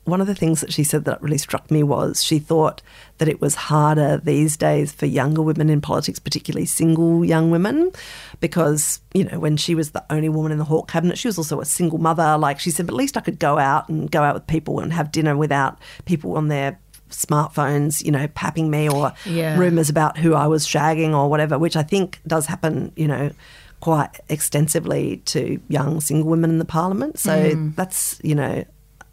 [0.07, 2.81] one of the things that she said that really struck me was she thought
[3.17, 7.91] that it was harder these days for younger women in politics, particularly single young women,
[8.39, 11.37] because, you know, when she was the only woman in the Hawke cabinet, she was
[11.37, 12.37] also a single mother.
[12.37, 14.79] Like she said, but at least I could go out and go out with people
[14.79, 19.57] and have dinner without people on their smartphones, you know, papping me or Yeah.
[19.57, 23.31] rumours about who I was shagging or whatever, which I think does happen, you know,
[23.79, 27.19] quite extensively to young single women in the parliament.
[27.19, 27.75] So mm.
[27.75, 28.63] that's, you know,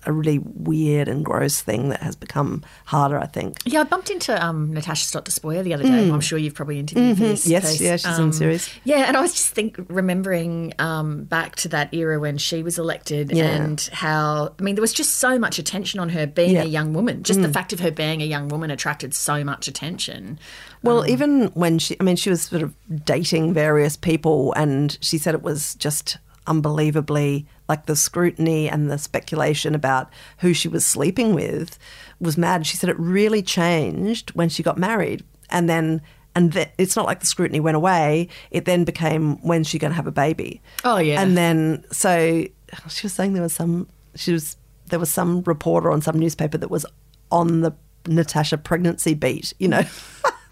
[0.07, 3.59] a really weird and gross thing that has become harder, I think.
[3.65, 6.11] Yeah, I bumped into um, Natasha Stott Despoja the other day.
[6.11, 7.43] I'm sure you've probably interviewed for this.
[7.43, 7.45] Mm.
[7.45, 7.51] Mm-hmm.
[7.53, 7.81] Yes, piece.
[7.81, 8.71] yeah, she's in the series.
[8.85, 12.79] Yeah, and I was just think remembering um, back to that era when she was
[12.79, 13.45] elected Yeah.
[13.47, 16.63] and how I mean there was just so much attention on her being Yeah.
[16.63, 16.67] Mm.
[16.67, 17.23] a young woman.
[17.23, 20.39] Just the fact of her being a young woman attracted so much attention.
[20.83, 25.17] Well, even when she, I mean, she was sort of dating various people, and she
[25.17, 30.85] said it was just unbelievably like the scrutiny and the speculation about who she was
[30.85, 31.79] sleeping with
[32.21, 32.67] was mad.
[32.67, 36.03] She said it really changed when she got married, and then.
[36.37, 38.27] And th- it's not like the scrutiny went away.
[38.51, 40.61] It then became when's she going to have a baby?
[40.85, 41.23] Oh, yeah.
[41.23, 42.45] And then so
[42.89, 46.59] she was saying there was some she was there was some reporter on some newspaper
[46.59, 46.85] that was
[47.31, 47.73] on the
[48.09, 49.53] Natasha pregnancy beat.
[49.61, 49.83] You know.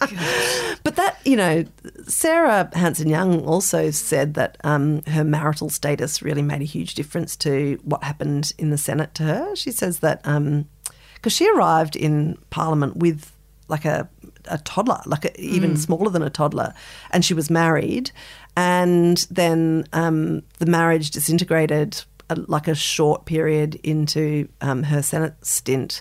[0.82, 1.64] But that, you know,
[2.06, 7.34] Sarah Hanson Young also said that um, her marital status really made a huge difference
[7.38, 9.56] to what happened in the Senate to her.
[9.56, 13.32] She says that because she arrived in Parliament with
[13.66, 14.08] like a,
[14.44, 16.72] a toddler, like a, even smaller than a toddler,
[17.10, 18.12] and she was married,
[18.56, 25.34] and then um, the marriage disintegrated uh, like a short period into um, her Senate
[25.44, 26.00] stint.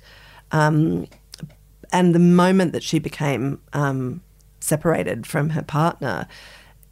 [0.52, 1.08] Um,
[1.96, 4.22] and the moment that she became um,
[4.60, 6.28] separated from her partner,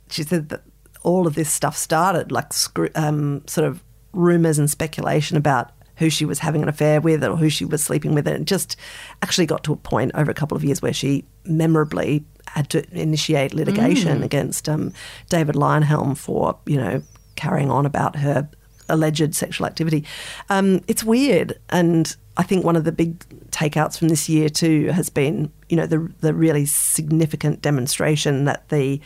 [0.10, 0.64] she said that
[1.02, 2.54] all of this stuff started, like
[2.96, 7.36] um, sort of rumors and speculation about who she was having an affair with or
[7.36, 8.26] who she was sleeping with.
[8.30, 8.78] And it just
[9.22, 12.86] actually got to a point over a couple of years where she memorably had to
[12.98, 14.94] initiate litigation against um,
[15.28, 17.04] David Leyonhjelm for, you know,
[17.36, 18.48] carrying on about her
[18.90, 20.06] alleged sexual activity.
[20.50, 23.20] Um, it's weird, and I think one of the big
[23.52, 28.70] takeouts from this year too has been, you know, the the really significant demonstration that
[28.70, 29.00] the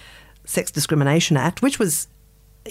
[0.45, 2.07] Sex Discrimination Act, which was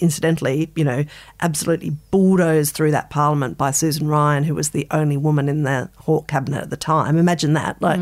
[0.00, 1.04] incidentally, you know,
[1.40, 5.90] absolutely bulldozed through that parliament by Susan Ryan, who was the only woman in the
[5.98, 7.16] Hawke cabinet at the time.
[7.16, 8.00] Imagine that, like,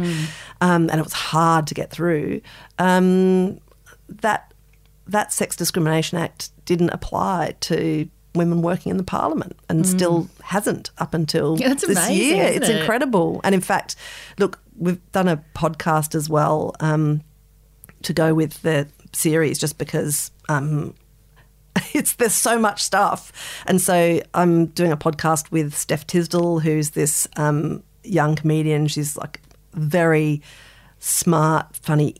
[0.61, 2.41] um, and it was hard to get through.
[2.79, 3.61] Um,
[4.09, 4.53] that
[5.07, 10.91] that Sex Discrimination Act didn't apply to women working in the parliament and still hasn't
[10.99, 12.45] up until Yeah, this amazing, year.
[12.45, 12.81] It's it?
[12.81, 13.41] incredible.
[13.45, 13.97] And in fact,
[14.39, 17.23] look, we've done a podcast as well um,
[18.03, 20.95] to go with the series just because um,
[21.95, 23.33] it's there's so much stuff.
[23.67, 28.89] And so I'm doing a podcast with Steph Tisdell, who's this um, young comedian.
[28.89, 29.41] She's like
[29.75, 30.43] very
[30.99, 32.17] smart, funny,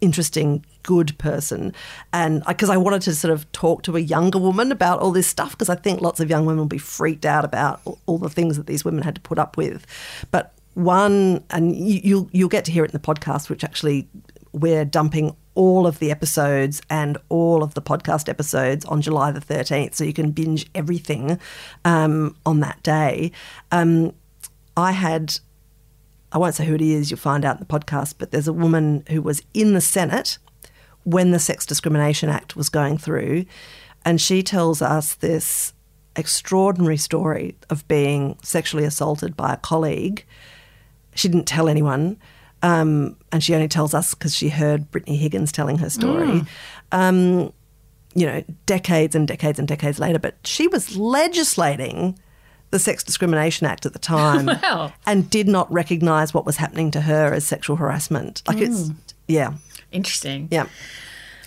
[0.00, 1.74] interesting, good person.
[2.12, 5.26] And because I wanted to sort of talk to a younger woman about all this
[5.26, 8.18] stuff, because I think lots of young women will be freaked out about all, all
[8.18, 9.84] the things that these women had to put up with.
[10.30, 14.08] But one, and you, you'll you'll get to hear it in the podcast, which actually
[14.52, 19.40] we're dumping all of the episodes and all of the podcast episodes on July the
[19.40, 21.40] 13th, so you can binge everything
[21.84, 23.30] um, on that day.
[23.70, 24.14] Um,
[24.76, 25.38] I had
[26.32, 28.52] I won't say who it is, you'll find out in the podcast, but there's a
[28.52, 30.38] woman who was in the Senate
[31.04, 33.44] when the Sex Discrimination Act was going through,
[34.04, 35.72] and she tells us this
[36.16, 40.24] extraordinary story of being sexually assaulted by a colleague.
[41.14, 42.18] She didn't tell anyone,
[42.62, 46.42] um, and she only tells us because she heard Brittany Higgins telling her story.
[46.92, 47.52] Um,
[48.16, 52.16] you know, decades and decades and decades later, but she was legislating
[52.70, 54.92] the Sex Discrimination Act at the time Wow.
[55.06, 58.42] and did not recognise what was happening to her as sexual harassment.
[58.46, 58.90] Like it's,
[59.26, 59.54] yeah,
[59.94, 60.48] Interesting.
[60.50, 60.66] yeah.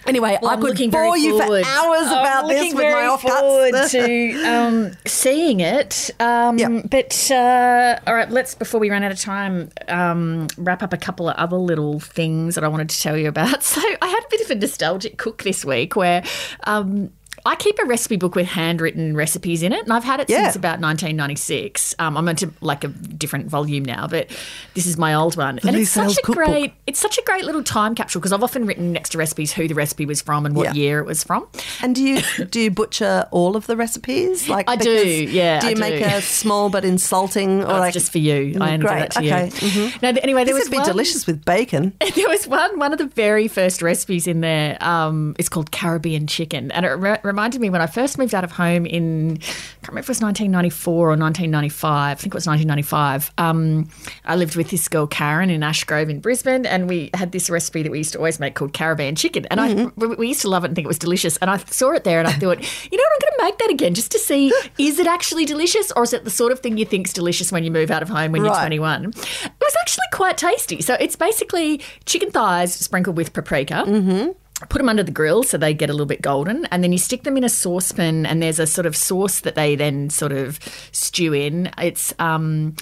[0.06, 1.66] Anyway, Well, I I'm could looking bore you forward.
[1.66, 3.40] for hours I'm about this looking with my offcuts.
[3.40, 6.12] forward to um, seeing it.
[6.22, 6.84] Um, Yep.
[6.90, 10.98] But uh, all right, let's before we run out of time, um, wrap up a
[10.98, 13.64] couple of other little things that I wanted to tell you about.
[13.68, 16.24] So I had a bit of a nostalgic cook this week where.
[16.64, 17.12] Um,
[17.48, 20.44] I keep a recipe book with handwritten recipes in it, and I've had it Yeah.
[20.44, 21.96] since about 1996.
[22.00, 24.28] Um, I'm into like a different volume now, but
[24.74, 26.46] this is my old one, and Lee it's such a cookbook.
[26.46, 29.54] great, it's such a great little time capsule because I've often written next to recipes
[29.54, 30.82] who the recipe was from and what Yeah.
[30.82, 31.48] year it was from.
[31.82, 34.48] And do you do you butcher all of the recipes?
[34.50, 36.10] Like I do, yeah, Do I you make do.
[36.10, 38.58] a small but insulting or Oh, like it's just for you.
[38.62, 39.92] I do great, that to okay, you.
[40.02, 41.94] No, anyway, there This was would be one, delicious with bacon.
[42.18, 42.80] There was one.
[42.80, 46.90] One of the very first recipes in there um, is called Caribbean chicken, and it
[46.90, 50.06] re- reminded me when I first moved out of home in I can't remember if
[50.06, 52.17] it was 1994 or 1995.
[52.17, 53.32] I think it was 1995.
[53.38, 53.89] Um,
[54.26, 57.84] I lived with this girl Karen in Ashgrove in Brisbane, and we had this recipe
[57.84, 60.63] that we used to always make called caravan chicken, and I we- used to love
[60.63, 61.38] it and think it was delicious.
[61.38, 62.58] And I saw it there, and I thought,
[62.91, 65.45] you know what, I'm going to make that again just to see is it actually
[65.45, 68.02] delicious, or is it the sort of thing you think's delicious when you move out
[68.02, 69.06] of home when you're 21?
[69.06, 70.82] It was actually quite tasty.
[70.82, 73.84] So it's basically chicken thighs sprinkled with paprika.
[73.86, 74.32] Mm-hmm.
[74.70, 76.98] Put them under the grill so they get a little bit golden, and then you
[76.98, 78.26] stick them in a saucepan.
[78.26, 80.60] And there's a sort of sauce that they then sort of
[80.91, 81.70] stew in.
[81.78, 82.76] It's um,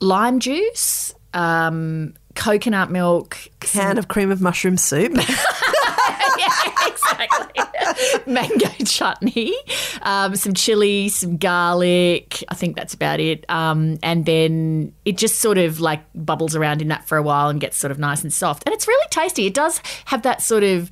[0.00, 5.12] lime juice, um, coconut milk, Can of cream of mushroom soup.
[6.38, 7.62] yeah, exactly.
[8.26, 9.54] Mango chutney,
[10.02, 12.44] um, some chili, some garlic.
[12.48, 13.44] I think that's about it.
[13.48, 17.48] Um, and then it just sort of like bubbles around in that for a while
[17.48, 18.62] and gets sort of nice and soft.
[18.66, 19.46] And it's really tasty.
[19.46, 20.90] It does have that sort of.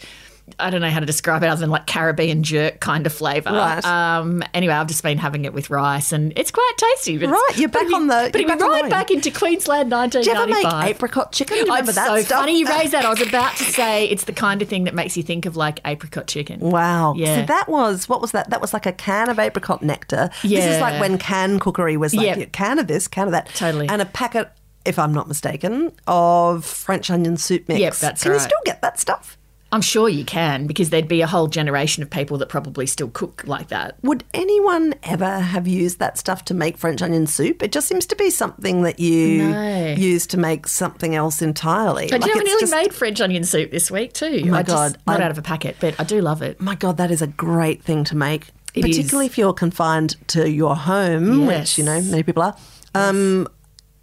[0.58, 3.50] I don't know how to describe it other than like Caribbean jerk kind of flavour.
[3.50, 3.84] Right.
[3.84, 7.18] Um, anyway, I've just been having it with rice and it's quite tasty.
[7.18, 10.02] But Right, you're back on the- But you're back right back into Queensland Do you
[10.30, 10.80] ever 1995.
[10.84, 11.56] make apricot chicken?
[11.58, 12.40] You Oh, remember that so stuff?
[12.40, 13.04] funny you raise that.
[13.04, 15.56] I was about to say it's the kind of thing that makes you think of
[15.56, 16.60] like apricot chicken.
[16.60, 17.14] Wow.
[17.16, 17.40] Yeah.
[17.40, 18.50] So that was what was that?
[18.50, 20.30] That was like a can of apricot nectar.
[20.42, 20.60] Yeah.
[20.66, 22.38] This is like when can cookery was like Yep.
[22.38, 23.48] a can of this, can of that.
[23.54, 23.88] Totally.
[23.88, 24.48] And a packet,
[24.84, 27.80] if I'm not mistaken, of French onion soup mix.
[27.80, 29.37] Yep, that's Can you still get that stuff?
[29.70, 33.08] I'm sure you can because there'd be a whole generation of people that probably still
[33.10, 33.96] cook like that.
[34.02, 37.62] Would anyone ever have used that stuff to make French onion soup?
[37.62, 39.94] It just seems to be something that you No.
[39.98, 42.08] use to make something else entirely.
[42.10, 44.42] But Like, you know, I nearly just- made French onion soup this week too.
[44.46, 46.58] my I just, God, not I- out of a packet, but I do love it.
[46.60, 49.32] My God, that is a great thing to make, It particularly is.
[49.32, 51.48] if you're confined to your home, Yes.
[51.48, 52.56] which you know many people are.
[52.94, 53.46] Um,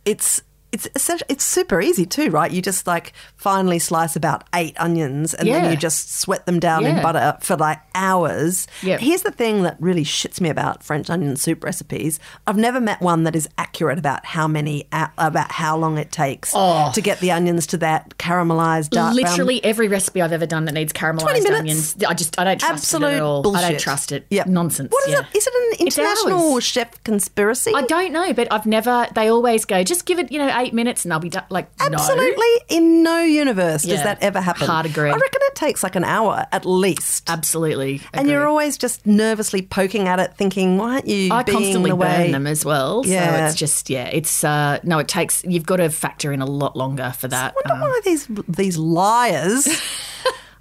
[0.06, 0.43] It's
[0.75, 2.51] it's essentially, it's super easy too, right?
[2.51, 6.85] You just like finely slice about eight onions and then you just sweat them down
[6.85, 8.67] in butter for like hours.
[8.83, 8.99] Yep.
[8.99, 12.19] Here's the thing that really shits me about French onion soup recipes.
[12.45, 16.11] I've never met one that is accurate about how many uh, about how long it
[16.11, 16.91] takes Oh.
[16.93, 19.29] to get the onions to that caramelized dark brown.
[19.31, 22.73] Literally every recipe I've ever done that needs caramelized onions, I just I don't trust
[22.83, 23.43] Absolute it at all.
[23.43, 23.63] bullshit.
[23.63, 24.25] I don't trust it.
[24.29, 24.47] Yep.
[24.47, 24.91] Nonsense.
[24.91, 25.21] What is yeah.
[25.21, 25.38] it?
[25.38, 27.71] Is it an international chef conspiracy?
[27.73, 29.07] I don't know, but I've never.
[29.15, 31.45] They always go, just give it, you know, eight minutes and they'll be done.
[31.49, 31.86] Like, no.
[31.93, 34.67] Absolutely, in no universe does that ever happen.
[34.67, 35.10] Hard agree.
[35.10, 37.30] I reckon it takes like an hour at least.
[37.30, 38.01] Absolutely.
[38.13, 41.91] and you're always just nervously poking at it, thinking, "Why aren't you?" I being constantly
[41.91, 42.23] the way?
[42.23, 43.04] burn them as well.
[43.04, 43.47] So Yeah.
[43.47, 46.75] it's just, yeah, it's, uh, no, it takes, you've got to factor in a lot
[46.75, 47.54] longer for that.
[47.54, 49.67] I wonder Um, why these these liars.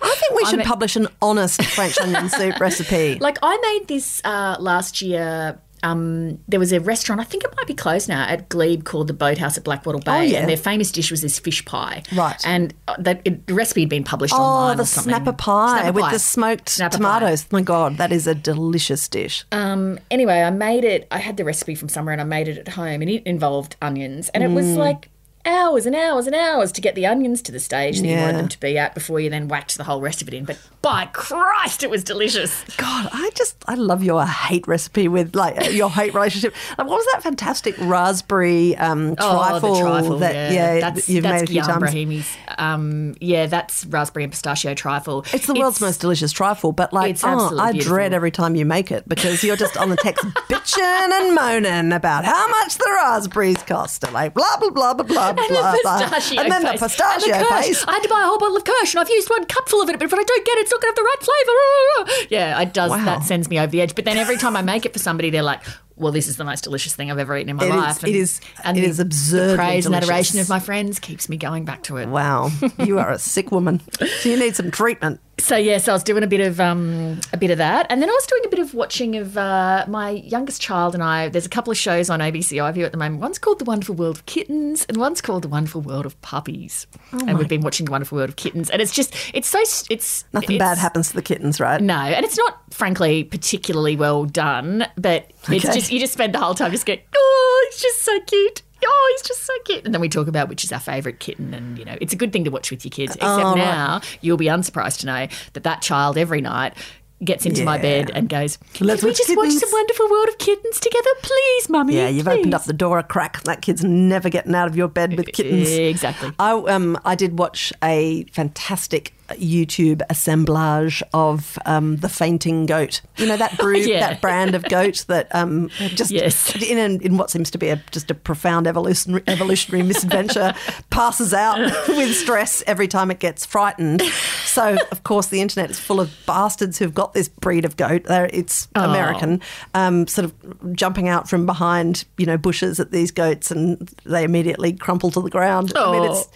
[0.03, 3.19] I think we should mean- publish an honest French onion soup recipe.
[3.21, 5.59] Like I made this uh, last year.
[5.85, 9.07] Um, there was a restaurant, I think it might be closed now, at Glebe called
[9.07, 10.39] the Boathouse at Blackwattle Bay, Oh, yeah.
[10.41, 12.03] and their famous dish was this fish pie.
[12.15, 12.41] Right.
[12.47, 14.77] and uh, that, it, the recipe had been published Oh, online.
[14.79, 15.11] the or something.
[15.13, 16.13] snapper pie Snapper with pie.
[16.13, 17.19] the smoked Snapper pie.
[17.21, 17.47] tomatoes.
[17.53, 19.45] My God, that is a delicious dish.
[19.53, 21.07] Um, anyway, I made it.
[21.11, 23.77] I had the recipe from somewhere, and I made it at home, and it involved
[23.83, 24.77] onions, and it was Mm.
[24.79, 25.11] like
[25.47, 28.37] hours and hours and hours to get the onions to the stage that you wanted
[28.37, 30.45] them to be at before you then whacked the whole rest of it in.
[30.45, 32.63] But by Christ, it was delicious.
[32.77, 36.55] God, I just I love your hate recipe with like your hate relationship.
[36.79, 41.09] Like, what was that fantastic raspberry um, trifle, Oh, the trifle, that yeah, yeah, that's,
[41.09, 42.37] you've that's made a few times?
[42.59, 45.25] Um, yeah, that's raspberry and pistachio trifle.
[45.33, 47.95] It's the world's most delicious trifle, but like, It's oh, I beautiful.
[47.97, 51.93] dread every time you make it because you're just on the text bitching and moaning
[51.93, 54.05] about how much the raspberries cost.
[54.05, 55.99] And like blah blah blah blah blah blah, the blah.
[56.01, 57.67] pistachio and then the pistachio And the kirsch.
[57.67, 57.85] paste.
[57.89, 59.89] I had to buy a whole bottle of kirsch, and I've used one cupful of
[59.91, 59.99] it.
[59.99, 62.27] But if I don't get it, it's not going to have the right flavour.
[62.31, 62.91] Yeah, it does.
[62.91, 63.05] Wow.
[63.05, 63.95] That sends me over the edge.
[63.95, 65.63] But then every time I make it for somebody, they're like,
[65.97, 68.05] "Well, this is the most delicious thing I've ever eaten in my It is- life."
[68.05, 71.37] it is- it the- is absurdly The praise and adoration of my friends keeps me
[71.37, 72.09] going back to it.
[72.09, 73.81] Wow, you are a sick woman.
[74.21, 75.21] So you need some treatment.
[75.41, 78.09] So yes, I was doing a bit of um, a bit of that, and then
[78.09, 81.29] I was doing a bit of watching of uh, my youngest child and I.
[81.29, 83.21] There's a couple of shows on ABC iView at the moment.
[83.21, 86.87] One's called The Wonderful World of Kittens, and one's called The Wonderful World of Puppies.
[87.13, 89.59] and we've been watching The Wonderful World of Kittens, and it's just it's so
[89.91, 91.81] it's Nothing it's- bad happens to the kittens, right?
[91.81, 95.79] No, and it's not frankly particularly well done, but it's Okay.
[95.85, 98.63] Just you just spend the whole time just going, oh, he's just so cute.
[98.87, 99.85] Oh, he's just so cute.
[99.85, 101.55] And then we talk about which is our favourite kitten.
[101.55, 103.15] And, you know, it's a good thing to watch with your kids.
[103.17, 103.57] Except Oh, right.
[103.57, 106.75] now, you'll be unsurprised to know that that child every night
[107.23, 110.11] gets into my bed and goes, Let's Can we watch just watch kittens." some wonderful
[110.11, 111.97] world of kittens together, please, mummy?
[111.97, 113.43] Yeah, you've opened up the door a crack.
[113.45, 115.71] That kid's never getting out of your bed with kittens.
[115.71, 116.33] Exactly.
[116.39, 123.01] I um I did watch a fantastic YouTube assemblage of um, the fainting goat.
[123.17, 124.01] You know that breed, Yeah.
[124.01, 126.55] that brand of goat that um just Yes.
[126.63, 130.53] in in what seems to be a, just a profound evolution, evolutionary misadventure
[130.91, 131.59] passes out
[131.89, 134.03] with stress every time it gets frightened.
[134.45, 138.05] So of course the internet is full of bastards who've got this breed of goat.
[138.05, 138.85] They're, it's Oh.
[138.91, 139.41] American,
[139.75, 144.25] um, sort of jumping out from behind you know bushes at these goats, and they
[144.25, 145.73] immediately crumple to the ground.
[145.77, 146.13] I mean, Oh.
[146.13, 146.29] it's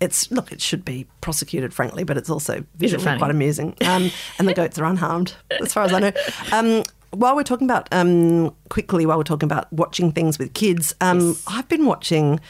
[0.00, 3.18] it's look, it should be prosecuted, frankly, but it's also visually funny?
[3.18, 3.74] quite amusing.
[3.84, 6.12] Um, and the goats are unharmed, as far as I know.
[6.52, 10.94] Um, while we're talking about um, quickly, while we're talking about watching things with kids,
[11.00, 12.40] um, I've been watching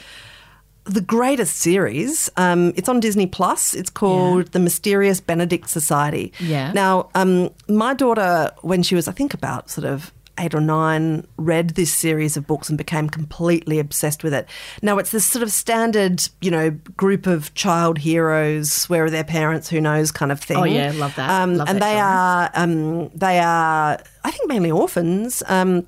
[0.84, 2.30] the greatest series.
[2.36, 3.74] Um, it's on Disney Plus.
[3.74, 6.32] It's called The Mysterious Benedict Society.
[6.40, 6.72] Yeah.
[6.72, 11.26] Now, um, my daughter, when she was, I think, about sort of eight or nine,
[11.36, 14.48] read this series of books and became completely obsessed with it.
[14.82, 18.84] Now, it's this sort of standard, you know, group of child heroes.
[18.86, 19.68] Where are their parents?
[19.68, 20.12] Who knows?
[20.12, 20.56] Kind of thing.
[20.56, 21.30] Oh, yeah, love that.
[21.30, 22.04] Um, Love and that they genre.
[22.04, 25.42] are, um, they are, I think, mainly orphans.
[25.46, 25.86] Um,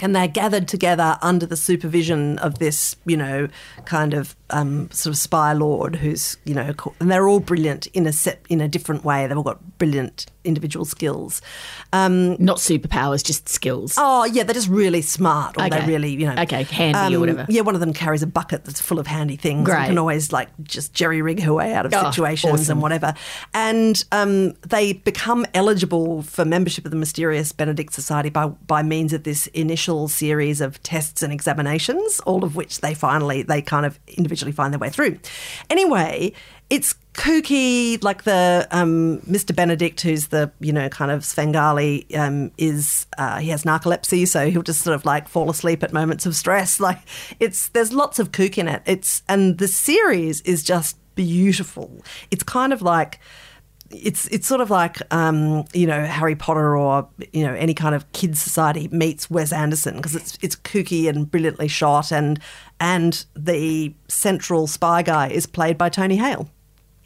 [0.00, 3.48] and they're gathered together under the supervision of this, you know,
[3.86, 8.06] kind of um, sort of spy lord who's, you know, and they're all brilliant in
[8.06, 9.26] a set in a different way.
[9.26, 11.42] They've all got brilliant individual skills.
[11.92, 13.94] Um, Not superpowers, just skills.
[13.98, 15.80] oh yeah, they're just really smart, or Okay.
[15.80, 17.46] they really, you know, um, Okay, handy or whatever.
[17.48, 19.68] Yeah, one of them carries a bucket that's full of handy things.
[19.68, 22.72] and can always like just jerry rig her way out of Oh, situations awesome.
[22.78, 23.14] and whatever.
[23.54, 29.12] And um, they become eligible for membership of the Mysterious Benedict Society by by means
[29.12, 33.84] of this initial series of tests and examinations, all of which they finally they kind
[33.84, 35.18] of individually find their way through.
[35.70, 36.32] Anyway,
[36.68, 39.54] it's kooky like the um, Mr.
[39.54, 44.50] Benedict, who's the you know kind of Svengali, um, is uh, he has narcolepsy, so
[44.50, 46.80] he'll just sort of like fall asleep at moments of stress.
[46.86, 47.00] Like
[47.40, 48.80] it's there's lots of kook in it.
[48.86, 52.04] It's and the series is just beautiful.
[52.30, 53.18] It's kind of like
[53.90, 57.94] it's it's sort of like um, you know Harry Potter or you know any kind
[57.94, 62.38] of kids society meets Wes Anderson because it's it's kooky and brilliantly shot and
[62.80, 66.50] and the central spy guy is played by Tony Hale.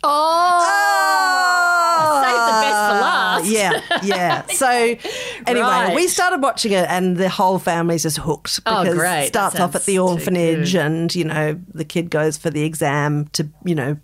[0.03, 0.66] Oh!
[2.22, 3.45] Save the best for last.
[3.47, 3.81] Yeah,
[4.16, 4.47] yeah.
[4.47, 4.68] So
[5.47, 5.95] anyway, Right.
[5.95, 9.24] we started watching it, and the whole family's just hooked Oh, because great.
[9.24, 13.26] it starts off at the orphanage, and you know the kid goes for the exam
[13.33, 13.97] to you know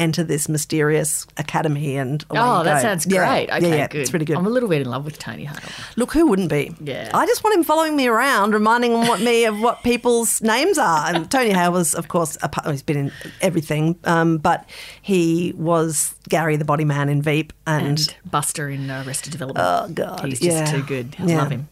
[0.00, 2.82] enter this mysterious academy, and Oh, that go.
[2.88, 3.46] sounds great.
[3.48, 4.00] yeah, Okay, yeah, good.
[4.00, 4.36] It's pretty good.
[4.36, 5.56] I'm a little bit in love with Tony Hale.
[5.96, 6.74] Look, who wouldn't be?
[6.80, 7.10] Yeah.
[7.14, 11.06] I just want him following me around, reminding what me of what people's names are.
[11.06, 14.68] And Tony Hale was, of course, a, part- he's been in everything, um, but
[15.02, 19.66] he was Gary the Body Man in Veep, and, And Buster in Arrested Development.
[19.68, 20.64] Oh, God, He's just yeah.
[20.64, 21.14] too good.
[21.18, 21.38] I Yeah.
[21.38, 21.68] love him.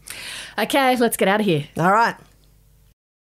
[0.58, 1.64] Okay, let's get out of here.
[1.78, 2.14] all right.